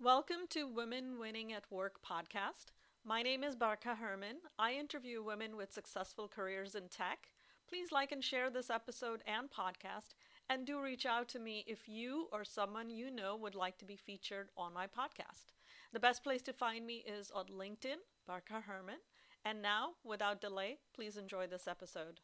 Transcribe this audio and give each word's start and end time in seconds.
Welcome 0.00 0.48
to 0.50 0.66
Women 0.66 1.18
Winning 1.18 1.52
at 1.52 1.70
Work 1.70 2.00
podcast. 2.04 2.72
My 3.04 3.22
name 3.22 3.42
is 3.42 3.56
Barka 3.56 3.94
Herman. 3.94 4.38
I 4.58 4.72
interview 4.74 5.22
women 5.22 5.56
with 5.56 5.72
successful 5.72 6.28
careers 6.28 6.74
in 6.74 6.88
tech. 6.88 7.28
Please 7.68 7.90
like 7.92 8.12
and 8.12 8.22
share 8.22 8.50
this 8.50 8.70
episode 8.70 9.22
and 9.26 9.48
podcast, 9.50 10.14
and 10.50 10.66
do 10.66 10.80
reach 10.80 11.06
out 11.06 11.28
to 11.28 11.38
me 11.38 11.64
if 11.66 11.88
you 11.88 12.28
or 12.32 12.44
someone 12.44 12.90
you 12.90 13.10
know 13.10 13.36
would 13.36 13.54
like 13.54 13.78
to 13.78 13.84
be 13.84 13.96
featured 13.96 14.48
on 14.56 14.74
my 14.74 14.86
podcast. 14.86 15.54
The 15.92 16.00
best 16.00 16.22
place 16.22 16.42
to 16.42 16.52
find 16.52 16.84
me 16.84 17.04
is 17.06 17.30
on 17.30 17.46
LinkedIn, 17.46 18.02
Barka 18.26 18.62
Herman. 18.66 18.98
And 19.44 19.62
now, 19.62 19.92
without 20.04 20.40
delay, 20.40 20.78
please 20.92 21.16
enjoy 21.16 21.46
this 21.46 21.68
episode. 21.68 22.20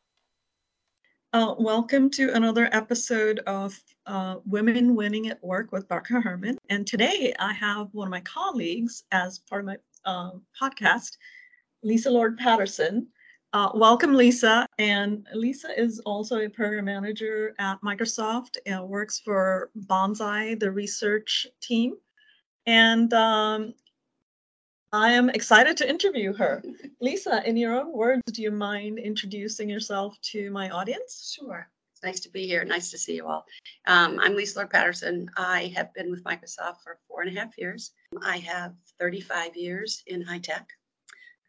Uh, 1.32 1.54
welcome 1.60 2.10
to 2.10 2.34
another 2.34 2.68
episode 2.72 3.38
of 3.46 3.80
uh, 4.06 4.38
Women 4.46 4.96
Winning 4.96 5.28
at 5.28 5.40
Work 5.44 5.70
with 5.70 5.86
Barka 5.86 6.20
Herman. 6.20 6.58
And 6.70 6.84
today 6.84 7.32
I 7.38 7.52
have 7.52 7.86
one 7.92 8.08
of 8.08 8.10
my 8.10 8.22
colleagues 8.22 9.04
as 9.12 9.38
part 9.38 9.60
of 9.60 9.66
my 9.66 9.76
uh, 10.04 10.32
podcast, 10.60 11.18
Lisa 11.84 12.10
Lord 12.10 12.36
Patterson. 12.36 13.06
Uh, 13.52 13.70
welcome, 13.74 14.14
Lisa. 14.14 14.66
And 14.78 15.24
Lisa 15.32 15.68
is 15.80 16.00
also 16.00 16.40
a 16.40 16.48
program 16.48 16.86
manager 16.86 17.54
at 17.60 17.80
Microsoft 17.80 18.56
and 18.66 18.88
works 18.88 19.20
for 19.20 19.70
Bonsai, 19.86 20.58
the 20.58 20.72
research 20.72 21.46
team. 21.62 21.94
And 22.66 23.14
um, 23.14 23.74
I 24.92 25.12
am 25.12 25.30
excited 25.30 25.76
to 25.76 25.88
interview 25.88 26.32
her. 26.34 26.62
Lisa, 27.00 27.48
in 27.48 27.56
your 27.56 27.80
own 27.80 27.92
words, 27.92 28.22
do 28.32 28.42
you 28.42 28.50
mind 28.50 28.98
introducing 28.98 29.68
yourself 29.68 30.20
to 30.22 30.50
my 30.50 30.68
audience? 30.70 31.32
Sure. 31.38 31.70
It's 31.92 32.02
nice 32.02 32.18
to 32.20 32.28
be 32.28 32.44
here. 32.44 32.64
Nice 32.64 32.90
to 32.90 32.98
see 32.98 33.14
you 33.14 33.26
all. 33.26 33.46
Um, 33.86 34.18
I'm 34.18 34.34
Lisa 34.34 34.58
Lord 34.58 34.70
Patterson. 34.70 35.30
I 35.36 35.72
have 35.76 35.94
been 35.94 36.10
with 36.10 36.24
Microsoft 36.24 36.82
for 36.82 36.98
four 37.06 37.22
and 37.22 37.36
a 37.36 37.40
half 37.40 37.56
years. 37.56 37.92
I 38.24 38.38
have 38.38 38.74
35 38.98 39.56
years 39.56 40.02
in 40.08 40.22
high 40.22 40.40
tech, 40.40 40.68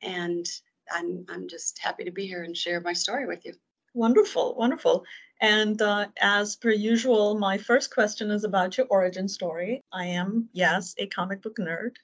and 0.03 0.45
I'm 0.91 1.25
I'm 1.27 1.47
just 1.47 1.79
happy 1.79 2.03
to 2.03 2.11
be 2.11 2.27
here 2.27 2.44
and 2.44 2.55
share 2.55 2.79
my 2.79 2.94
story 2.94 3.25
with 3.25 3.44
you. 3.44 3.53
Wonderful, 3.94 4.56
wonderful. 4.56 5.03
And 5.42 5.81
uh, 5.81 6.08
as 6.22 6.56
per 6.56 6.70
usual, 6.70 7.38
my 7.38 7.58
first 7.58 7.94
question 7.94 8.31
is 8.31 8.44
about 8.44 8.78
your 8.78 8.88
origin 8.89 9.28
story. 9.28 9.81
I 9.92 10.06
am, 10.06 10.47
yes, 10.53 10.95
a 10.97 11.08
comic 11.08 11.42
book 11.42 11.58
nerd. 11.58 11.95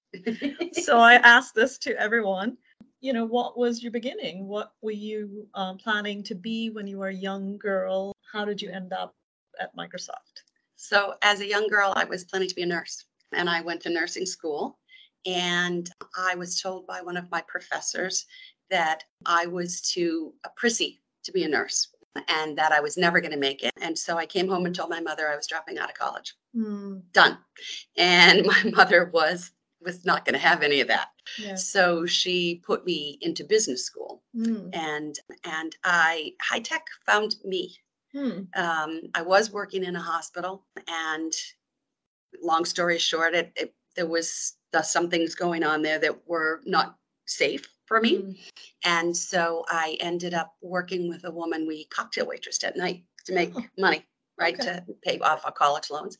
so 0.73 0.97
I 0.97 1.13
ask 1.23 1.53
this 1.53 1.77
to 1.79 1.97
everyone. 1.97 2.57
You 2.99 3.13
know, 3.13 3.25
what 3.25 3.57
was 3.57 3.83
your 3.83 3.91
beginning? 3.91 4.47
What 4.47 4.71
were 4.81 4.91
you 4.91 5.47
um, 5.53 5.77
planning 5.77 6.23
to 6.23 6.35
be 6.35 6.71
when 6.71 6.87
you 6.87 6.97
were 6.97 7.09
a 7.09 7.13
young 7.13 7.57
girl? 7.57 8.11
How 8.33 8.43
did 8.43 8.61
you 8.61 8.69
end 8.69 8.91
up 8.91 9.13
at 9.59 9.75
Microsoft? 9.77 10.43
So, 10.75 11.13
as 11.21 11.39
a 11.39 11.47
young 11.47 11.67
girl, 11.69 11.93
I 11.95 12.03
was 12.03 12.25
planning 12.25 12.49
to 12.49 12.55
be 12.55 12.63
a 12.63 12.65
nurse, 12.65 13.05
and 13.33 13.49
I 13.49 13.61
went 13.61 13.81
to 13.81 13.89
nursing 13.89 14.25
school. 14.25 14.77
And 15.25 15.89
I 16.17 16.35
was 16.35 16.59
told 16.61 16.87
by 16.87 17.01
one 17.01 17.17
of 17.17 17.31
my 17.31 17.43
professors 17.47 18.25
that 18.69 19.03
I 19.25 19.45
was 19.45 19.81
too 19.81 20.33
prissy 20.55 21.01
to 21.27 21.31
be 21.31 21.43
a 21.43 21.47
nurse 21.47 21.89
and 22.27 22.57
that 22.57 22.71
I 22.71 22.79
was 22.79 22.97
never 22.97 23.21
going 23.21 23.31
to 23.31 23.37
make 23.37 23.63
it. 23.63 23.71
And 23.81 23.97
so 23.97 24.17
I 24.17 24.25
came 24.25 24.47
home 24.47 24.65
and 24.65 24.75
told 24.75 24.89
my 24.89 24.99
mother 24.99 25.29
I 25.29 25.35
was 25.35 25.47
dropping 25.47 25.77
out 25.77 25.89
of 25.89 25.95
college. 25.95 26.35
Mm. 26.55 27.03
Done. 27.13 27.37
And 27.97 28.45
my 28.45 28.71
mother 28.75 29.09
was 29.13 29.51
was 29.79 30.05
not 30.05 30.25
going 30.25 30.33
to 30.33 30.39
have 30.39 30.63
any 30.63 30.81
of 30.81 30.87
that. 30.87 31.09
Yeah. 31.37 31.53
So 31.53 32.07
she 32.07 32.63
put 32.65 32.83
me 32.83 33.19
into 33.21 33.43
business 33.43 33.85
school. 33.85 34.23
Mm. 34.35 34.75
And 34.75 35.15
and 35.43 35.75
I 35.83 36.33
high 36.41 36.59
tech 36.59 36.85
found 37.05 37.35
me. 37.45 37.75
Hmm. 38.13 38.43
Um, 38.55 39.01
I 39.13 39.21
was 39.21 39.51
working 39.51 39.83
in 39.83 39.95
a 39.95 40.01
hospital 40.01 40.65
and 40.87 41.33
long 42.41 42.65
story 42.65 42.97
short, 42.97 43.35
it, 43.35 43.51
it 43.55 43.73
there 43.95 44.07
was 44.07 44.53
uh, 44.73 44.81
some 44.81 45.09
things 45.09 45.35
going 45.35 45.63
on 45.63 45.81
there 45.81 45.99
that 45.99 46.27
were 46.27 46.61
not 46.65 46.97
safe 47.25 47.67
for 47.87 47.99
me. 47.99 48.17
Mm. 48.17 48.37
And 48.83 49.17
so 49.17 49.65
I 49.69 49.97
ended 49.99 50.33
up 50.33 50.53
working 50.61 51.09
with 51.09 51.23
a 51.25 51.31
woman. 51.31 51.65
We 51.67 51.85
cocktail 51.85 52.27
waitressed 52.27 52.63
at 52.63 52.77
night 52.77 53.03
to 53.25 53.33
make 53.33 53.51
Oh, 53.55 53.63
money, 53.77 54.05
right? 54.39 54.53
okay. 54.53 54.65
To 54.65 54.83
pay 55.03 55.19
off 55.19 55.45
our 55.45 55.51
college 55.51 55.89
loans. 55.89 56.17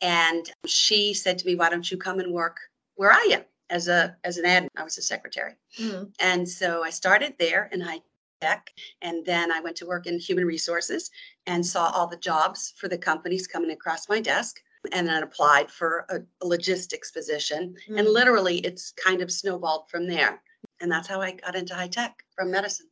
And 0.00 0.50
she 0.66 1.12
said 1.12 1.38
to 1.38 1.46
me, 1.46 1.56
Why 1.56 1.68
don't 1.68 1.90
you 1.90 1.98
come 1.98 2.20
and 2.20 2.32
work 2.32 2.56
where 2.94 3.12
I 3.12 3.28
am 3.32 3.42
as 3.68 3.88
a 3.88 4.16
as 4.24 4.38
an 4.38 4.44
admin? 4.44 4.68
I 4.76 4.84
was 4.84 4.98
a 4.98 5.02
secretary. 5.02 5.54
Mm. 5.78 6.12
And 6.20 6.48
so 6.48 6.82
I 6.82 6.90
started 6.90 7.34
there 7.38 7.68
in 7.72 7.80
high 7.80 8.00
tech. 8.40 8.70
And 9.02 9.24
then 9.26 9.52
I 9.52 9.60
went 9.60 9.76
to 9.76 9.86
work 9.86 10.06
in 10.06 10.18
human 10.18 10.46
resources 10.46 11.10
and 11.46 11.64
saw 11.64 11.90
all 11.90 12.06
the 12.06 12.16
jobs 12.16 12.72
for 12.76 12.88
the 12.88 12.96
companies 12.98 13.46
coming 13.46 13.70
across 13.72 14.08
my 14.08 14.20
desk. 14.20 14.60
And 14.92 15.06
then 15.06 15.22
applied 15.22 15.70
for 15.70 16.06
a, 16.08 16.20
a 16.42 16.46
logistics 16.46 17.10
position. 17.10 17.74
And 17.88 18.06
Mm. 18.06 18.14
literally, 18.14 18.58
it's 18.60 18.92
kind 18.92 19.20
of 19.20 19.30
snowballed 19.30 19.90
from 19.90 20.06
there. 20.08 20.40
And 20.80 20.90
that's 20.90 21.08
how 21.08 21.20
I 21.20 21.32
got 21.32 21.54
into 21.56 21.74
high 21.74 21.88
tech 21.88 22.24
from 22.34 22.50
medicine. 22.50 22.86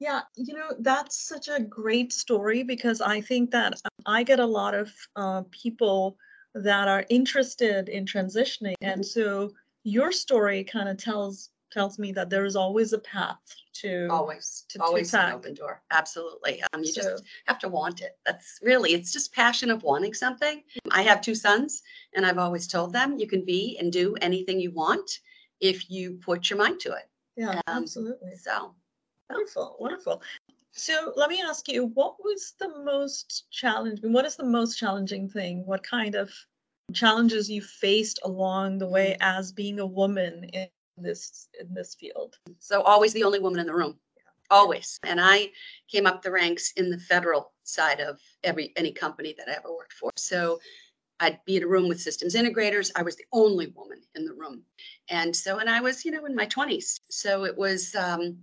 Yeah, 0.00 0.20
you 0.36 0.54
know, 0.54 0.70
that's 0.78 1.26
such 1.26 1.48
a 1.48 1.60
great 1.60 2.12
story 2.12 2.62
because 2.62 3.00
I 3.00 3.20
think 3.20 3.50
that 3.50 3.72
um, 3.84 3.90
I 4.06 4.22
get 4.22 4.38
a 4.38 4.46
lot 4.46 4.74
of 4.74 4.92
uh, 5.16 5.42
people 5.50 6.16
that 6.54 6.86
are 6.88 7.04
interested 7.10 7.88
in 7.88 8.04
transitioning. 8.04 8.74
And 8.80 9.04
so 9.04 9.52
your 9.82 10.12
story 10.12 10.62
kind 10.64 10.88
of 10.88 10.96
tells 10.98 11.50
tells 11.70 11.98
me 11.98 12.12
that 12.12 12.30
there 12.30 12.46
is 12.46 12.56
always 12.56 12.94
a 12.94 12.98
path 13.00 13.36
to 13.74 14.08
Always, 14.10 14.64
to- 14.70 14.78
to 14.78 14.84
always 14.84 15.12
an 15.12 15.32
open 15.32 15.52
door. 15.52 15.82
Absolutely. 15.90 16.62
Um, 16.72 16.82
you 16.82 16.90
So- 16.92 17.02
just 17.02 17.24
have 17.46 17.58
to 17.58 17.68
want 17.68 18.00
it. 18.00 18.16
That's 18.24 18.58
really, 18.62 18.94
it's 18.94 19.12
just 19.12 19.34
passion 19.34 19.70
of 19.70 19.82
wanting 19.82 20.14
something. 20.14 20.62
I 20.90 21.02
have 21.02 21.20
two 21.20 21.34
sons, 21.34 21.82
and 22.14 22.24
I've 22.24 22.38
always 22.38 22.66
told 22.68 22.94
them 22.94 23.18
you 23.18 23.26
can 23.28 23.44
be 23.44 23.76
and 23.78 23.92
do 23.92 24.14
anything 24.22 24.58
you 24.58 24.70
want 24.70 25.10
if 25.60 25.90
you 25.90 26.14
put 26.24 26.48
your 26.48 26.58
mind 26.58 26.80
to 26.80 26.92
it. 26.92 27.10
Yeah, 27.38 27.60
um, 27.68 27.82
absolutely. 27.82 28.36
So, 28.36 28.74
Wonderful, 29.30 29.76
wonderful. 29.78 30.22
So 30.72 31.12
let 31.16 31.28
me 31.28 31.42
ask 31.42 31.68
you, 31.68 31.86
what 31.86 32.16
was 32.22 32.54
the 32.58 32.68
most 32.82 33.46
challenging, 33.50 34.12
what 34.12 34.24
is 34.24 34.36
the 34.36 34.44
most 34.44 34.78
challenging 34.78 35.28
thing? 35.28 35.66
What 35.66 35.82
kind 35.82 36.14
of 36.14 36.30
challenges 36.94 37.50
you 37.50 37.60
faced 37.60 38.20
along 38.24 38.78
the 38.78 38.88
way 38.88 39.16
as 39.20 39.52
being 39.52 39.80
a 39.80 39.86
woman 39.86 40.44
in 40.52 40.68
this 40.96 41.48
in 41.60 41.72
this 41.74 41.94
field? 41.94 42.38
so 42.58 42.82
always 42.82 43.12
the 43.12 43.24
only 43.24 43.38
woman 43.38 43.60
in 43.60 43.66
the 43.66 43.74
room. 43.74 43.98
Always. 44.50 44.98
And 45.02 45.20
I 45.20 45.50
came 45.88 46.06
up 46.06 46.22
the 46.22 46.32
ranks 46.32 46.72
in 46.72 46.88
the 46.88 46.98
federal 46.98 47.52
side 47.64 48.00
of 48.00 48.18
every 48.44 48.72
any 48.76 48.92
company 48.92 49.34
that 49.36 49.48
I 49.48 49.56
ever 49.56 49.70
worked 49.70 49.92
for. 49.92 50.10
So 50.16 50.58
I'd 51.20 51.44
be 51.44 51.56
in 51.56 51.62
a 51.62 51.66
room 51.68 51.88
with 51.88 52.00
systems 52.00 52.34
integrators. 52.34 52.90
I 52.96 53.02
was 53.02 53.16
the 53.16 53.26
only 53.32 53.68
woman 53.68 54.00
in 54.14 54.24
the 54.24 54.32
room. 54.34 54.62
And 55.10 55.34
so, 55.34 55.58
and 55.58 55.68
I 55.68 55.80
was, 55.80 56.04
you 56.04 56.10
know, 56.10 56.24
in 56.26 56.34
my 56.34 56.46
20s. 56.46 57.00
So 57.10 57.44
it 57.44 57.56
was, 57.56 57.94
um, 57.94 58.38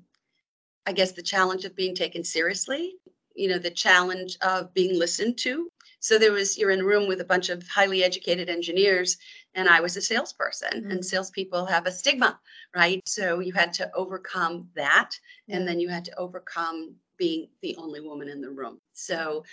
I 0.85 0.91
guess, 0.93 1.13
the 1.13 1.21
challenge 1.21 1.65
of 1.65 1.75
being 1.75 1.95
taken 1.95 2.23
seriously, 2.23 2.95
you 3.35 3.47
know, 3.49 3.57
the 3.57 3.71
challenge 3.71 4.37
of 4.41 4.73
being 4.73 4.97
listened 4.97 5.37
to. 5.39 5.69
So 5.99 6.19
there 6.19 6.31
was, 6.31 6.57
you're 6.57 6.69
in 6.71 6.81
a 6.81 6.85
room 6.85 7.07
with 7.07 7.21
a 7.21 7.25
bunch 7.25 7.49
of 7.49 7.67
highly 7.67 8.03
educated 8.03 8.49
engineers, 8.49 9.17
and 9.55 9.67
I 9.67 9.79
was 9.81 9.97
a 9.97 10.01
salesperson, 10.01 10.83
Mhm. 10.83 10.91
and 10.91 11.05
salespeople 11.05 11.65
have 11.65 11.87
a 11.87 11.91
stigma, 11.91 12.39
right? 12.75 13.01
So 13.07 13.39
you 13.39 13.53
had 13.53 13.73
to 13.75 13.91
overcome 13.95 14.69
that 14.75 15.11
Yeah. 15.47 15.57
and 15.57 15.67
then 15.67 15.79
you 15.79 15.89
had 15.89 16.05
to 16.05 16.17
overcome 16.19 16.95
being 17.17 17.49
the 17.61 17.75
only 17.77 18.01
woman 18.01 18.27
in 18.27 18.41
the 18.41 18.49
room 18.49 18.81
so 18.93 19.43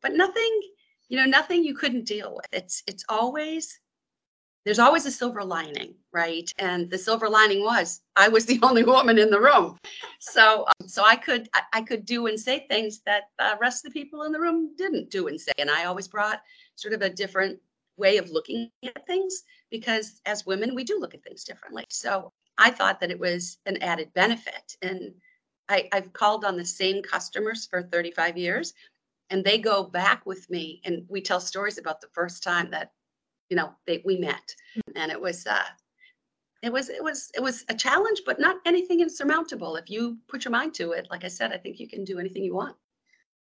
but 0.00 0.14
nothing 0.14 0.60
you 1.12 1.18
know 1.18 1.26
nothing 1.26 1.62
you 1.62 1.74
couldn't 1.74 2.06
deal 2.06 2.34
with. 2.34 2.48
It's 2.52 2.82
it's 2.86 3.04
always 3.10 3.78
there's 4.64 4.78
always 4.78 5.04
a 5.04 5.10
silver 5.10 5.44
lining 5.44 5.94
right? 6.14 6.50
And 6.58 6.90
the 6.90 6.98
silver 6.98 7.28
lining 7.28 7.62
was 7.62 8.00
i 8.16 8.28
was 8.28 8.46
the 8.46 8.58
only 8.68 8.82
woman 8.82 9.18
in 9.18 9.30
the 9.30 9.40
room. 9.40 9.76
So 10.20 10.64
um, 10.66 10.88
so 10.88 11.04
i 11.04 11.14
could 11.14 11.50
I, 11.54 11.62
I 11.74 11.82
could 11.82 12.06
do 12.06 12.26
and 12.28 12.40
say 12.40 12.66
things 12.66 13.02
that 13.04 13.24
the 13.38 13.58
rest 13.60 13.84
of 13.84 13.92
the 13.92 14.00
people 14.00 14.22
in 14.22 14.32
the 14.32 14.40
room 14.40 14.74
didn't 14.78 15.10
do 15.10 15.28
and 15.28 15.38
say. 15.38 15.52
And 15.58 15.70
i 15.70 15.84
always 15.84 16.08
brought 16.08 16.40
sort 16.76 16.94
of 16.94 17.02
a 17.02 17.10
different 17.10 17.60
way 17.98 18.16
of 18.16 18.30
looking 18.30 18.70
at 18.82 19.06
things 19.06 19.42
because 19.70 20.22
as 20.24 20.46
women 20.46 20.74
we 20.74 20.82
do 20.82 20.98
look 20.98 21.14
at 21.14 21.22
things 21.22 21.44
differently. 21.44 21.84
So 21.90 22.32
i 22.56 22.70
thought 22.70 23.00
that 23.00 23.10
it 23.10 23.20
was 23.20 23.58
an 23.66 23.76
added 23.82 24.10
benefit. 24.14 24.76
And 24.80 25.12
I, 25.68 25.88
I've 25.92 26.12
called 26.12 26.44
on 26.44 26.56
the 26.56 26.64
same 26.64 27.02
customers 27.02 27.66
for 27.66 27.82
35 27.82 28.36
years, 28.36 28.74
and 29.32 29.42
they 29.42 29.58
go 29.58 29.82
back 29.82 30.26
with 30.26 30.48
me, 30.50 30.80
and 30.84 31.04
we 31.08 31.20
tell 31.20 31.40
stories 31.40 31.78
about 31.78 32.00
the 32.00 32.08
first 32.12 32.42
time 32.42 32.70
that, 32.70 32.92
you 33.48 33.56
know, 33.56 33.72
they 33.86 34.02
we 34.04 34.18
met, 34.18 34.54
and 34.94 35.10
it 35.10 35.20
was, 35.20 35.46
uh, 35.46 35.64
it 36.62 36.72
was, 36.72 36.90
it 36.90 37.02
was, 37.02 37.30
it 37.34 37.42
was 37.42 37.64
a 37.68 37.74
challenge, 37.74 38.22
but 38.26 38.38
not 38.38 38.56
anything 38.66 39.00
insurmountable. 39.00 39.74
If 39.76 39.90
you 39.90 40.18
put 40.28 40.44
your 40.44 40.52
mind 40.52 40.74
to 40.74 40.92
it, 40.92 41.08
like 41.10 41.24
I 41.24 41.28
said, 41.28 41.50
I 41.50 41.56
think 41.56 41.80
you 41.80 41.88
can 41.88 42.04
do 42.04 42.18
anything 42.18 42.44
you 42.44 42.54
want. 42.54 42.76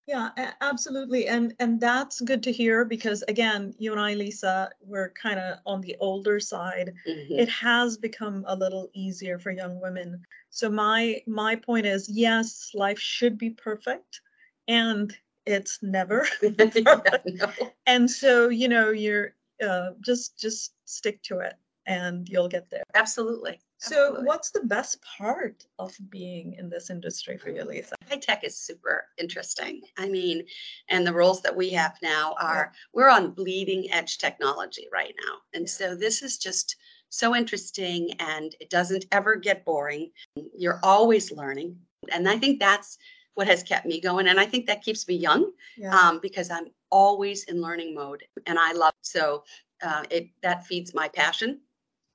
Yeah, 0.08 0.30
absolutely. 0.62 1.28
And 1.28 1.54
and 1.60 1.82
that's 1.82 2.22
good 2.22 2.42
to 2.44 2.52
hear 2.52 2.86
because 2.86 3.24
again, 3.28 3.76
you 3.78 3.92
and 3.92 4.00
I, 4.00 4.14
Lisa, 4.14 4.70
we're 4.82 5.10
kind 5.12 5.38
of 5.38 5.60
on 5.66 5.82
the 5.82 5.98
older 6.00 6.40
side. 6.40 6.94
Mhm. 7.06 7.40
It 7.40 7.50
has 7.50 7.98
become 7.98 8.46
a 8.48 8.56
little 8.56 8.90
easier 8.94 9.38
for 9.38 9.52
young 9.52 9.82
women. 9.82 10.24
So 10.50 10.70
my 10.70 11.22
my 11.28 11.58
point 11.58 11.86
is, 11.86 12.10
yes, 12.10 12.72
life 12.74 13.00
should 13.00 13.38
be 13.38 13.50
perfect, 13.50 14.22
and 14.70 15.14
it's 15.48 15.80
never. 15.82 16.28
Yeah, 16.42 17.18
no. 17.26 17.52
and 17.86 18.10
so, 18.10 18.50
you 18.50 18.68
know, 18.68 18.92
you're 18.92 19.36
uh, 19.66 19.92
just 20.06 20.38
just 20.38 20.74
stick 20.86 21.24
to 21.24 21.40
it 21.40 21.56
and 21.88 22.28
you'll 22.30 22.50
get 22.50 22.70
there. 22.70 22.84
Absolutely. 22.94 23.60
So, 23.80 23.96
Absolutely. 23.96 24.26
what's 24.26 24.52
the 24.52 24.64
best 24.66 25.02
part 25.18 25.66
of 25.80 25.96
being 26.10 26.54
in 26.54 26.70
this 26.70 26.90
industry 26.90 27.38
for 27.38 27.50
you, 27.50 27.64
Lisa? 27.64 27.96
high 28.10 28.18
tech 28.18 28.44
is 28.44 28.58
super 28.58 29.06
interesting. 29.18 29.82
I 29.98 30.10
mean, 30.10 30.46
and 30.90 31.06
the 31.06 31.14
roles 31.14 31.42
that 31.42 31.56
we 31.56 31.70
have 31.72 31.98
now 32.02 32.36
are 32.42 32.72
we're 32.94 33.10
on 33.10 33.32
bleeding 33.32 33.92
edge 33.92 34.18
technology 34.18 34.88
right 34.92 35.14
now. 35.26 35.38
And 35.54 35.70
so 35.70 35.96
this 35.96 36.22
is 36.22 36.38
just 36.38 36.76
so 37.10 37.36
interesting 37.36 38.12
and 38.20 38.56
it 38.60 38.70
doesn't 38.70 39.06
ever 39.12 39.36
get 39.36 39.66
boring. 39.66 40.12
You're 40.56 40.80
always 40.84 41.32
learning. 41.32 41.78
And 42.12 42.28
I 42.28 42.38
think 42.38 42.60
that's 42.60 42.98
what 43.38 43.48
has 43.48 43.62
kept 43.62 43.86
me 43.86 44.01
going. 44.01 44.28
And 44.28 44.39
I 44.39 44.45
think 44.48 44.66
that 44.66 44.81
keeps 44.81 45.07
me 45.07 45.16
young 45.16 45.51
Yeah. 45.78 45.95
um, 45.95 46.19
because 46.19 46.50
I'm 46.50 46.72
always 46.89 47.44
in 47.44 47.62
learning 47.62 47.94
mode 47.94 48.24
and 48.48 48.57
I 48.57 48.72
love 48.72 48.95
so 49.01 49.44
uh, 49.84 50.04
it 50.10 50.30
that 50.42 50.66
feeds 50.66 50.95
my 50.95 51.07
passion. 51.07 51.62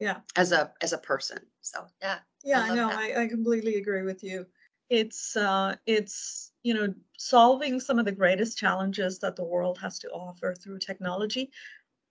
Yeah. 0.00 0.18
As 0.34 0.50
a 0.50 0.72
as 0.80 0.92
a 0.92 0.98
person. 0.98 1.38
So 1.60 1.86
yeah. 2.02 2.18
Yeah, 2.42 2.64
I 2.64 2.70
I 2.70 2.74
know. 2.74 2.90
I, 2.90 3.22
I 3.22 3.28
completely 3.28 3.76
agree 3.76 4.02
with 4.02 4.24
you. 4.24 4.46
It's 4.90 5.36
uh 5.36 5.76
it's 5.86 6.50
you 6.64 6.74
know 6.74 6.92
solving 7.16 7.78
some 7.78 8.00
of 8.00 8.04
the 8.04 8.18
greatest 8.20 8.58
challenges 8.58 9.20
that 9.20 9.36
the 9.36 9.44
world 9.44 9.78
has 9.78 10.00
to 10.00 10.08
offer 10.10 10.56
through 10.56 10.80
technology. 10.80 11.52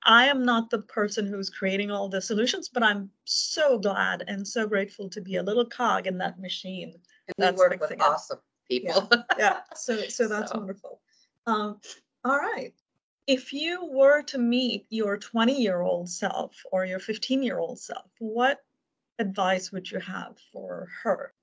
I 0.03 0.27
am 0.27 0.45
not 0.45 0.69
the 0.69 0.83
person 0.83 1.27
who's 1.27 1.49
creating 1.49 1.91
all 1.91 2.07
the 2.07 2.21
solutions, 2.21 2.69
but 2.69 2.81
I'm 2.81 3.11
so 3.25 3.77
glad 3.77 4.23
and 4.29 4.47
so 4.47 4.65
grateful 4.65 5.09
to 5.09 5.19
be 5.21 5.35
a 5.35 5.43
little 5.43 5.65
cog 5.65 6.07
in 6.07 6.17
that 6.19 6.39
machine. 6.39 6.93
And 7.27 7.35
That's 7.37 7.59
we 7.59 7.67
work 7.67 7.81
with 7.81 7.91
it. 7.91 8.01
awesome 8.01 8.39
people. 8.79 9.09
Yeah, 9.38 9.59
so 9.75 9.97
so 10.18 10.27
that's 10.27 10.51
So. 10.51 10.57
wonderful. 10.57 11.01
Um, 11.45 11.79
all 12.23 12.38
right. 12.38 12.73
If 13.27 13.53
you 13.53 13.85
were 13.85 14.21
to 14.23 14.38
meet 14.38 14.85
your 14.89 15.18
20-year-old 15.18 16.09
self 16.09 16.56
or 16.71 16.85
your 16.85 17.00
15-year-old 17.00 17.79
self, 17.79 18.09
what 18.19 18.59
advice 19.19 19.71
would 19.71 19.89
you 19.91 20.00
have 20.00 20.38
for 20.51 20.88
her? 21.03 21.33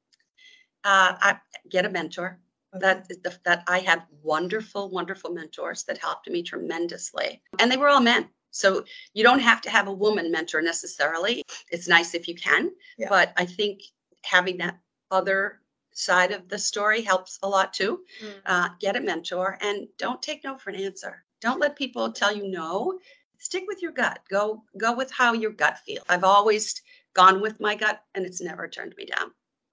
uh, 0.85 1.13
I 1.21 1.39
get 1.71 1.85
a 1.85 1.91
mentor. 1.91 2.41
Okay. 2.75 2.81
That 2.87 3.07
is 3.11 3.19
the, 3.23 3.37
that 3.45 3.65
I 3.67 3.79
had 3.81 4.03
wonderful, 4.23 4.91
wonderful 4.91 5.31
mentors 5.33 5.85
that 5.85 5.99
helped 5.99 6.29
me 6.31 6.43
tremendously, 6.43 7.43
and 7.59 7.71
they 7.71 7.77
were 7.77 7.89
all 7.89 8.01
men. 8.01 8.29
So 8.51 8.85
you 9.15 9.23
don't 9.25 9.41
have 9.41 9.61
to 9.63 9.71
have 9.71 9.89
a 9.89 9.93
woman 9.93 10.31
mentor 10.31 10.63
necessarily. 10.63 11.43
It's 11.71 11.89
nice 11.89 12.15
if 12.15 12.29
you 12.29 12.35
can, 12.35 12.71
Yeah. 12.97 13.09
but 13.11 13.33
I 13.37 13.45
think 13.45 13.81
having 14.25 14.57
that 14.59 14.79
other 15.11 15.61
side 15.99 16.31
of 16.33 16.49
the 16.49 16.59
story 16.59 17.03
helps 17.03 17.39
a 17.43 17.49
lot 17.49 17.73
too. 17.73 18.05
Mm. 18.23 18.33
Uh, 18.47 18.69
get 18.81 18.97
a 18.97 19.01
mentor 19.01 19.59
and 19.61 19.89
don't 19.99 20.23
take 20.23 20.45
no 20.45 20.57
for 20.57 20.71
an 20.71 20.77
answer. 20.77 21.25
Don't 21.41 21.61
let 21.61 21.77
people 21.77 22.13
tell 22.13 22.35
you 22.35 22.49
no. 22.49 22.99
Stick 23.39 23.65
with 23.69 23.83
your 23.83 23.93
gut. 23.93 24.21
Go 24.31 24.65
go 24.79 24.95
with 24.95 25.11
how 25.11 25.33
your 25.33 25.53
gut 25.53 25.79
feels. 25.87 26.05
I've 26.09 26.25
always 26.25 26.81
gone 27.15 27.41
with 27.41 27.61
my 27.61 27.75
gut, 27.75 28.01
and 28.15 28.25
it's 28.27 28.41
never 28.41 28.69
turned 28.69 28.95
me 28.97 29.07
down. 29.07 29.33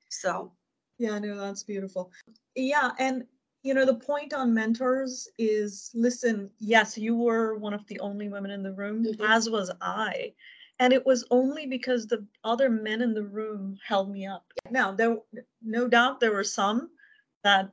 So 0.09 0.51
Yeah, 0.97 1.19
no, 1.19 1.35
that's 1.37 1.63
beautiful. 1.63 2.11
Yeah, 2.55 2.91
and 2.99 3.25
you 3.63 3.73
know, 3.73 3.85
the 3.85 3.95
point 3.95 4.31
on 4.33 4.53
mentors 4.53 5.27
is 5.39 5.89
listen, 5.95 6.51
yes, 6.59 6.97
you 6.97 7.15
were 7.15 7.55
one 7.57 7.73
of 7.73 7.85
the 7.87 7.99
only 7.99 8.29
women 8.29 8.51
in 8.51 8.61
the 8.61 8.71
room, 8.71 9.03
Mhm. 9.03 9.27
as 9.27 9.49
was 9.49 9.71
I. 9.81 10.33
And 10.79 10.91
it 10.91 11.05
was 11.05 11.25
only 11.31 11.65
because 11.65 12.05
the 12.07 12.25
other 12.43 12.69
men 12.69 13.01
in 13.01 13.13
the 13.13 13.23
room 13.23 13.77
held 13.85 14.11
me 14.11 14.25
up. 14.25 14.45
Now, 14.69 14.91
there 14.91 15.17
no 15.61 15.87
doubt 15.87 16.19
there 16.19 16.33
were 16.33 16.43
some 16.43 16.89
that 17.43 17.71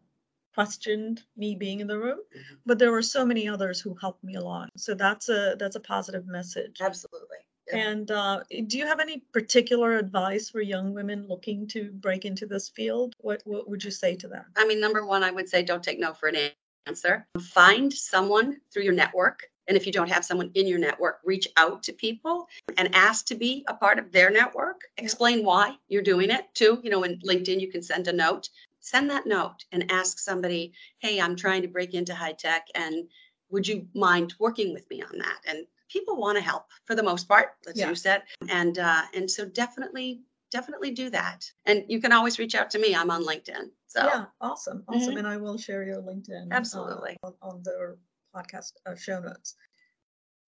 questioned 0.55 1.23
me 1.37 1.55
being 1.55 1.81
in 1.81 1.87
the 1.87 1.99
room, 1.99 2.21
Mhm. 2.37 2.59
but 2.67 2.79
there 2.79 2.93
were 2.93 3.03
so 3.03 3.25
many 3.25 3.49
others 3.49 3.81
who 3.81 3.95
helped 3.95 4.23
me 4.23 4.35
along. 4.35 4.69
So 4.77 4.95
that's 4.95 5.29
a 5.29 5.57
that's 5.59 5.77
a 5.77 5.81
positive 5.81 6.27
message. 6.27 6.79
absolutely. 6.81 7.39
Yeah. 7.69 7.77
And 7.89 8.11
uh, 8.11 8.43
do 8.67 8.77
you 8.77 8.87
have 8.87 8.99
any 9.01 9.19
particular 9.33 9.97
advice 9.97 10.51
for 10.51 10.61
young 10.61 10.93
women 10.95 11.27
looking 11.29 11.67
to 11.69 11.93
break 11.93 12.25
into 12.25 12.45
this 12.47 12.69
field? 12.69 13.15
What 13.19 13.41
what 13.47 13.69
would 13.69 13.83
you 13.83 13.91
say 13.91 14.15
to 14.17 14.29
them? 14.29 14.45
I 14.57 14.67
mean, 14.67 14.81
number 14.81 15.07
one, 15.07 15.23
I 15.25 15.31
would 15.31 15.49
say 15.49 15.63
don't 15.63 15.83
take 15.83 15.99
no 15.99 16.13
for 16.13 16.29
an 16.29 16.51
answer. 16.87 17.27
Find 17.41 17.93
someone 17.93 18.61
through 18.73 18.83
your 18.83 18.93
network. 18.95 19.49
And 19.69 19.77
if 19.77 19.87
you 19.87 19.93
don't 19.93 20.11
have 20.11 20.25
someone 20.25 20.51
in 20.55 20.67
your 20.67 20.79
network, 20.79 21.21
reach 21.25 21.49
out 21.57 21.83
to 21.85 21.93
people 21.93 22.49
and 22.77 22.95
ask 22.95 23.27
to 23.27 23.35
be 23.35 23.65
a 23.69 23.75
part 23.75 23.99
of 23.99 24.11
their 24.13 24.31
network. 24.31 24.81
Explain 24.97 25.45
why 25.45 25.77
you're 25.89 26.03
doing 26.03 26.31
it 26.31 26.53
too. 26.55 26.81
You 26.83 26.91
know, 26.91 27.05
in 27.05 27.19
LinkedIn, 27.21 27.61
you 27.61 27.71
can 27.71 27.83
send 27.83 28.09
a 28.09 28.13
note. 28.13 28.49
Send 28.81 29.09
that 29.11 29.27
note 29.27 29.65
and 29.71 29.91
ask 29.93 30.19
somebody, 30.19 30.73
hey, 30.99 31.21
I'm 31.21 31.37
trying 31.37 31.63
to 31.63 31.69
break 31.69 31.95
into 31.95 32.15
high 32.15 32.33
tech 32.33 32.67
and 32.75 33.09
would 33.51 33.69
you 33.69 33.87
mind 33.95 34.35
working 34.41 34.73
with 34.73 34.89
me 34.91 35.03
on 35.03 35.19
that? 35.19 35.39
And 35.47 35.67
people 35.89 36.17
want 36.17 36.37
to 36.39 36.43
help 36.43 36.65
for 36.87 36.95
the 36.97 37.03
most 37.03 37.29
part, 37.29 37.51
as 37.69 37.77
Yeah. 37.77 37.91
you 37.91 37.95
said. 37.95 38.23
And 38.49 38.79
uh, 38.79 39.03
and 39.15 39.31
so 39.31 39.45
definitely, 39.45 40.23
definitely 40.51 40.91
do 40.91 41.11
that. 41.11 41.49
And 41.67 41.85
you 41.87 42.01
can 42.01 42.13
always 42.13 42.39
reach 42.39 42.55
out 42.55 42.71
to 42.71 42.79
me. 42.79 42.97
I'm 42.97 43.11
on 43.11 43.23
LinkedIn. 43.25 43.71
So 43.87 44.05
Yeah, 44.05 44.25
awesome, 44.41 44.85
awesome. 44.89 45.15
Mhm. 45.15 45.19
And 45.19 45.27
I 45.29 45.37
will 45.37 45.59
share 45.59 45.85
your 45.85 46.01
LinkedIn 46.03 46.51
uh, 46.51 46.55
Absolutely. 46.57 47.17
on, 47.23 47.35
on 47.43 47.63
the 47.63 47.97
podcast 48.35 48.73
uh, 48.87 48.95
show 48.95 49.21
notes. 49.21 49.55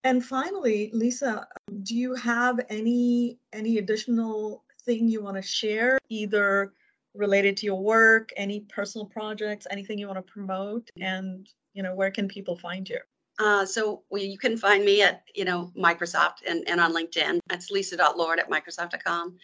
And 0.04 0.24
finally, 0.24 0.90
Lisa, 0.92 1.46
do 1.82 1.94
you 1.96 2.14
have 2.14 2.60
any 2.68 3.38
any 3.52 3.78
additional 3.78 4.64
thing 4.84 5.08
you 5.08 5.22
want 5.22 5.36
to 5.36 5.42
share, 5.42 5.98
either 6.10 6.72
related 7.14 7.56
to 7.58 7.66
your 7.66 7.80
work, 7.80 8.30
any 8.36 8.60
personal 8.60 9.06
projects, 9.06 9.66
anything 9.70 9.98
you 9.98 10.06
want 10.06 10.18
to 10.18 10.32
promote, 10.32 10.90
and 11.00 11.48
you 11.72 11.82
know 11.82 11.94
where 11.94 12.10
can 12.10 12.28
people 12.28 12.56
find 12.56 12.88
you? 12.88 12.98
Uh, 13.38 13.66
so 13.66 14.02
well, 14.10 14.22
you 14.22 14.38
can 14.38 14.56
find 14.56 14.84
me 14.84 15.02
at 15.02 15.22
you 15.34 15.44
know 15.44 15.72
Microsoft 15.76 16.46
and, 16.46 16.68
and 16.68 16.80
on 16.80 16.94
LinkedIn. 16.94 17.38
That's 17.48 17.70
lisa.lord 17.70 18.38
at 18.38 18.50
microsoft.com. 18.50 19.36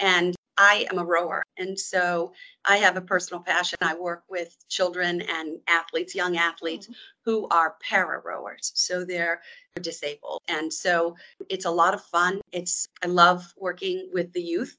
And 0.00 0.35
I 0.58 0.86
am 0.90 0.98
a 0.98 1.04
rower. 1.04 1.42
And 1.58 1.78
so 1.78 2.32
I 2.64 2.78
have 2.78 2.96
a 2.96 3.00
personal 3.00 3.42
passion. 3.42 3.78
I 3.82 3.94
work 3.94 4.24
with 4.28 4.56
children 4.68 5.22
and 5.22 5.58
athletes, 5.68 6.14
young 6.14 6.36
athletes 6.36 6.88
who 7.24 7.46
are 7.48 7.76
para 7.82 8.22
rowers. 8.24 8.72
So 8.74 9.04
they're 9.04 9.42
disabled. 9.80 10.40
And 10.48 10.72
so 10.72 11.16
it's 11.48 11.64
a 11.64 11.70
lot 11.70 11.94
of 11.94 12.02
fun. 12.04 12.40
It's 12.52 12.86
I 13.02 13.06
love 13.06 13.52
working 13.56 14.10
with 14.12 14.32
the 14.32 14.42
youth 14.42 14.76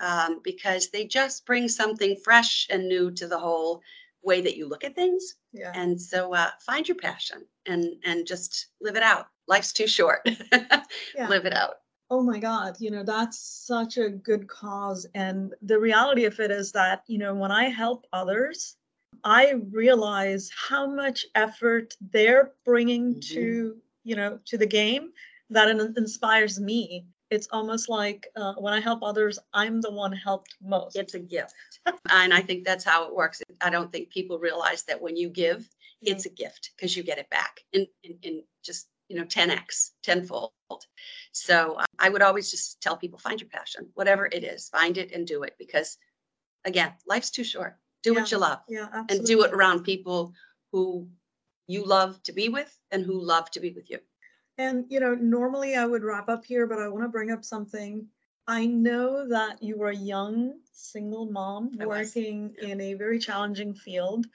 um, 0.00 0.40
because 0.42 0.90
they 0.90 1.06
just 1.06 1.46
bring 1.46 1.68
something 1.68 2.16
fresh 2.16 2.66
and 2.70 2.88
new 2.88 3.10
to 3.12 3.28
the 3.28 3.38
whole 3.38 3.82
way 4.22 4.40
that 4.40 4.56
you 4.56 4.68
look 4.68 4.84
at 4.84 4.94
things. 4.94 5.34
Yeah. 5.52 5.72
And 5.74 6.00
so 6.00 6.34
uh, 6.34 6.50
find 6.66 6.86
your 6.86 6.96
passion 6.96 7.46
and 7.66 7.94
and 8.04 8.26
just 8.26 8.68
live 8.80 8.96
it 8.96 9.02
out. 9.02 9.26
Life's 9.46 9.72
too 9.72 9.86
short. 9.86 10.28
Yeah. 11.14 11.28
Live 11.28 11.46
it 11.46 11.54
out. 11.54 11.76
Oh 12.10 12.22
my 12.22 12.38
God, 12.40 12.76
you 12.80 12.90
know, 12.90 13.04
that's 13.04 13.38
such 13.38 13.96
a 13.96 14.10
good 14.10 14.48
cause. 14.48 15.06
And 15.14 15.54
the 15.62 15.78
reality 15.78 16.24
of 16.24 16.40
it 16.40 16.50
is 16.50 16.72
that, 16.72 17.04
you 17.06 17.18
know, 17.18 17.34
when 17.34 17.52
I 17.52 17.64
help 17.68 18.06
others, 18.12 18.76
I 19.22 19.52
realize 19.70 20.50
how 20.68 20.86
much 20.88 21.24
effort 21.34 21.94
they're 22.00 22.52
bringing 22.64 23.14
Mhm. 23.14 23.20
to, 23.34 23.82
you 24.04 24.16
know, 24.16 24.40
to 24.46 24.58
the 24.58 24.66
game 24.66 25.12
that 25.50 25.68
it 25.68 25.96
inspires 25.96 26.58
me. 26.60 27.06
It's 27.30 27.46
almost 27.52 27.88
like 27.88 28.26
uh, 28.34 28.54
when 28.54 28.72
I 28.74 28.80
help 28.80 29.02
others, 29.04 29.38
I'm 29.54 29.80
the 29.80 29.90
one 29.92 30.12
helped 30.12 30.56
most. 30.60 30.96
It's 30.96 31.14
a 31.14 31.20
gift. 31.20 31.54
and 32.10 32.34
I 32.34 32.40
think 32.40 32.64
that's 32.64 32.84
how 32.84 33.06
it 33.06 33.14
works. 33.14 33.40
I 33.60 33.70
don't 33.70 33.92
think 33.92 34.10
people 34.10 34.38
realize 34.38 34.82
that 34.84 35.00
when 35.00 35.16
you 35.16 35.28
give, 35.28 35.68
it's 36.02 36.26
a 36.26 36.30
gift 36.30 36.72
because 36.76 36.96
you 36.96 37.02
get 37.04 37.18
it 37.18 37.30
back 37.30 37.60
in, 37.72 37.86
in, 38.02 38.18
in 38.22 38.42
just, 38.64 38.88
you 39.10 39.16
know, 39.16 39.24
10x, 39.24 39.90
tenfold. 40.04 40.52
So 41.32 41.74
uh, 41.74 41.84
I 41.98 42.08
would 42.08 42.22
always 42.22 42.50
just 42.50 42.80
tell 42.80 42.96
people 42.96 43.18
find 43.18 43.40
your 43.40 43.50
passion, 43.50 43.88
whatever 43.94 44.26
it 44.26 44.44
is, 44.44 44.68
find 44.68 44.96
it 44.96 45.12
and 45.12 45.26
do 45.26 45.42
it 45.42 45.56
because, 45.58 45.98
again, 46.64 46.92
life's 47.06 47.30
too 47.30 47.42
short. 47.42 47.76
Do 48.04 48.14
what 48.14 48.30
you 48.30 48.38
love 48.38 48.60
Yeah, 48.68 48.88
and 49.10 49.26
do 49.26 49.42
it 49.42 49.52
around 49.52 49.82
people 49.82 50.32
who 50.72 51.08
you 51.66 51.84
love 51.84 52.22
to 52.22 52.32
be 52.32 52.48
with 52.48 52.74
and 52.92 53.04
who 53.04 53.20
love 53.20 53.50
to 53.50 53.60
be 53.60 53.72
with 53.72 53.90
you. 53.90 53.98
And, 54.56 54.84
you 54.88 55.00
know, 55.00 55.14
normally 55.14 55.74
I 55.74 55.84
would 55.84 56.04
wrap 56.04 56.28
up 56.28 56.44
here, 56.44 56.66
but 56.66 56.78
I 56.78 56.88
want 56.88 57.04
to 57.04 57.08
bring 57.08 57.30
up 57.30 57.44
something. 57.44 58.06
I 58.46 58.66
know 58.66 59.28
that 59.28 59.62
you 59.62 59.76
were 59.76 59.90
a 59.90 59.96
young 59.96 60.54
single 60.72 61.26
mom 61.26 61.76
I 61.80 61.86
working 61.86 62.54
yeah. 62.62 62.68
in 62.68 62.80
a 62.80 62.94
very 62.94 63.18
challenging 63.18 63.74
field 63.74 64.26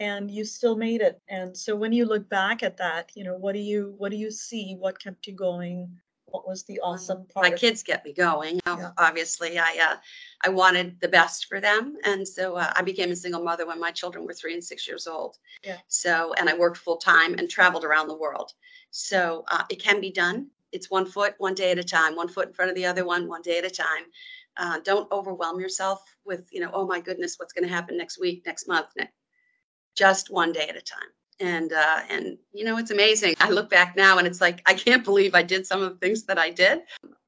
and 0.00 0.30
you 0.30 0.44
still 0.44 0.76
made 0.76 1.00
it. 1.00 1.20
And 1.28 1.56
so 1.56 1.74
when 1.74 1.92
you 1.92 2.04
look 2.04 2.28
back 2.28 2.62
at 2.62 2.76
that, 2.76 3.10
you 3.14 3.24
know, 3.24 3.36
what 3.36 3.52
do 3.52 3.60
you 3.60 3.94
what 3.98 4.10
do 4.10 4.16
you 4.16 4.30
see? 4.30 4.76
What 4.78 5.02
kept 5.02 5.26
you 5.26 5.34
going? 5.34 5.90
What 6.26 6.46
was 6.46 6.64
the 6.64 6.80
awesome 6.80 7.26
part? 7.32 7.50
my 7.50 7.56
kids 7.56 7.82
get 7.82 8.04
me 8.04 8.12
going. 8.12 8.60
Yeah. 8.66 8.90
Obviously, 8.98 9.58
I 9.58 9.78
uh, 9.90 9.96
I 10.44 10.50
wanted 10.50 11.00
the 11.00 11.08
best 11.08 11.46
for 11.46 11.60
them, 11.60 11.96
and 12.04 12.26
so 12.26 12.56
uh, 12.56 12.72
I 12.76 12.82
became 12.82 13.10
a 13.10 13.16
single 13.16 13.42
mother 13.42 13.66
when 13.66 13.80
my 13.80 13.90
children 13.90 14.26
were 14.26 14.34
three 14.34 14.52
and 14.52 14.62
six 14.62 14.86
years 14.86 15.06
old. 15.06 15.38
Yeah. 15.64 15.78
So, 15.88 16.34
and 16.34 16.48
I 16.48 16.56
worked 16.56 16.76
full 16.76 16.98
time 16.98 17.34
and 17.34 17.48
traveled 17.48 17.84
around 17.84 18.08
the 18.08 18.16
world. 18.16 18.52
So 18.90 19.44
uh, 19.48 19.64
it 19.70 19.82
can 19.82 20.00
be 20.00 20.10
done. 20.10 20.48
It's 20.70 20.90
one 20.90 21.06
foot, 21.06 21.34
one 21.38 21.54
day 21.54 21.70
at 21.70 21.78
a 21.78 21.84
time. 21.84 22.14
One 22.14 22.28
foot 22.28 22.48
in 22.48 22.52
front 22.54 22.70
of 22.70 22.74
the 22.74 22.84
other 22.84 23.04
one, 23.06 23.26
one 23.26 23.42
day 23.42 23.58
at 23.58 23.64
a 23.64 23.70
time. 23.70 24.04
Uh, 24.56 24.80
don't 24.80 25.10
overwhelm 25.12 25.60
yourself 25.60 26.02
with, 26.24 26.46
you 26.50 26.60
know, 26.60 26.70
oh 26.72 26.86
my 26.86 27.00
goodness, 27.00 27.36
what's 27.38 27.52
going 27.52 27.66
to 27.66 27.72
happen 27.72 27.96
next 27.96 28.20
week, 28.20 28.42
next 28.44 28.66
month. 28.66 28.88
Ne- 28.98 29.08
Just 29.98 30.30
one 30.30 30.52
day 30.52 30.66
at 30.68 30.76
a 30.76 30.80
time 30.80 31.10
and 31.40 31.72
uh, 31.72 32.00
and 32.08 32.38
you 32.52 32.64
know 32.64 32.78
it's 32.78 32.90
amazing. 32.90 33.34
I 33.40 33.50
look 33.50 33.68
back 33.70 33.96
now 33.96 34.18
and 34.18 34.26
it's 34.26 34.40
like 34.40 34.62
I 34.66 34.74
can't 34.74 35.04
believe 35.04 35.34
I 35.34 35.42
did 35.42 35.66
some 35.66 35.82
of 35.82 35.90
the 35.90 35.98
things 35.98 36.24
that 36.24 36.38
I 36.38 36.50
did. 36.50 36.80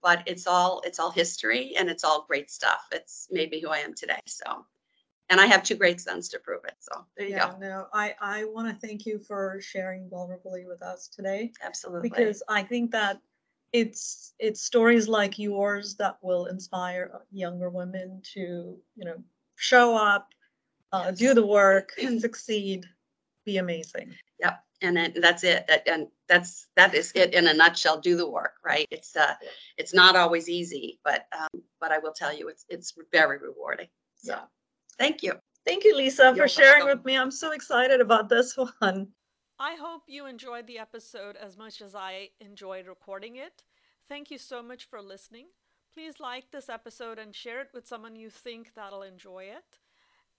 but 0.02 0.22
it's 0.26 0.46
all 0.46 0.80
it's 0.84 0.98
all 0.98 1.10
history 1.10 1.74
and 1.76 1.88
it's 1.90 2.04
all 2.04 2.24
great 2.28 2.50
stuff. 2.50 2.82
It's 2.92 3.28
made 3.30 3.50
me 3.50 3.60
who 3.60 3.68
I 3.68 3.78
am 3.78 3.94
today. 3.94 4.20
So, 4.26 4.64
and 5.28 5.40
I 5.40 5.46
have 5.46 5.62
two 5.62 5.74
great 5.74 6.00
sons 6.00 6.28
to 6.30 6.38
prove 6.38 6.64
it. 6.64 6.76
So 6.80 7.04
there 7.16 7.26
you 7.26 7.34
Yeah, 7.34 7.50
go. 7.52 7.58
no, 7.58 7.86
I, 7.92 8.14
I 8.20 8.44
want 8.44 8.68
to 8.68 8.86
thank 8.86 9.06
you 9.06 9.18
for 9.18 9.58
sharing 9.60 10.08
vulnerably 10.08 10.66
with 10.66 10.82
us 10.82 11.08
today 11.08 11.52
Absolutely. 11.62 12.08
because 12.08 12.42
I 12.48 12.62
think 12.62 12.90
that 12.92 13.20
it's 13.72 14.34
it's 14.38 14.62
stories 14.62 15.06
like 15.06 15.38
yours 15.38 15.94
that 15.96 16.16
will 16.22 16.46
inspire 16.46 17.20
younger 17.30 17.70
women 17.70 18.20
to 18.34 18.76
you 18.96 19.04
know 19.04 19.18
show 19.56 19.96
up, 19.96 20.28
uh, 20.92 21.11
do 21.11 21.35
the 21.35 21.47
work, 21.47 21.92
and 22.02 22.20
succeed, 22.26 22.87
be 23.44 23.59
amazing. 23.59 24.14
Yep. 24.40 24.61
And 24.82 24.97
then 24.97 25.12
that's 25.20 25.44
it. 25.44 25.66
That- 25.68 25.87
And 25.88 26.09
that's 26.28 26.68
that 26.76 26.94
is 26.94 27.12
it 27.14 27.35
in 27.35 27.49
a 27.49 27.54
nutshell. 27.54 28.00
Do 28.00 28.16
the 28.16 28.28
work, 28.28 28.54
right? 28.64 28.87
It's 28.90 29.14
uh 29.16 29.35
it's 29.76 29.92
not 29.92 30.16
always 30.16 30.49
easy, 30.49 31.00
but 31.04 31.26
um, 31.38 31.62
but 31.80 31.90
I 31.92 31.99
will 31.99 32.12
tell 32.12 32.32
you 32.32 32.49
it's 32.49 32.64
it's 32.68 32.94
very 33.12 33.38
rewarding. 33.38 33.88
So 34.16 34.32
Yeah. 34.35 34.44
thank 34.99 35.23
you. 35.23 35.35
Thank 35.66 35.85
you, 35.85 35.94
Lisa, 35.94 36.30
for 36.30 36.37
You're 36.38 36.49
sharing 36.49 36.85
welcome. 36.87 36.99
with 37.00 37.04
me. 37.04 37.18
I'm 37.18 37.30
so 37.30 37.50
excited 37.52 38.00
about 38.00 38.28
this 38.30 38.56
one. 38.78 39.09
I 39.59 39.75
hope 39.75 40.04
you 40.06 40.25
enjoyed 40.25 40.66
the 40.66 40.78
episode 40.78 41.37
as 41.37 41.59
much 41.59 41.82
as 41.82 41.94
I 41.94 42.30
enjoyed 42.40 42.87
recording 42.87 43.37
it. 43.37 43.62
Thank 44.09 44.30
you 44.30 44.38
so 44.38 44.62
much 44.62 44.87
for 44.88 45.02
listening. 45.02 45.49
Please 45.92 46.18
like 46.20 46.50
this 46.50 46.70
episode 46.70 47.18
and 47.18 47.35
share 47.35 47.61
it 47.61 47.68
with 47.75 47.87
someone 47.87 48.16
you 48.16 48.30
think 48.30 48.73
that'll 48.75 49.02
enjoy 49.02 49.44
it. 49.44 49.79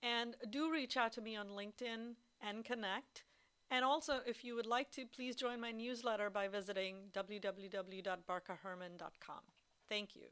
And 0.03 0.35
do 0.49 0.71
reach 0.71 0.97
out 0.97 1.11
to 1.13 1.21
me 1.21 1.35
on 1.35 1.49
LinkedIn 1.49 2.15
and 2.41 2.65
connect. 2.65 3.23
And 3.69 3.85
also, 3.85 4.21
if 4.25 4.43
you 4.43 4.55
would 4.55 4.65
like 4.65 4.89
to, 4.91 5.05
please 5.05 5.35
join 5.35 5.61
my 5.61 5.71
newsletter 5.71 6.29
by 6.29 6.47
visiting 6.47 7.09
www.barkaherman.com. 7.13 9.41
Thank 9.87 10.15
you. 10.15 10.27